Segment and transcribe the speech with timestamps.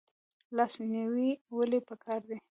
[0.57, 2.37] لاس نیوی ولې پکار دی؟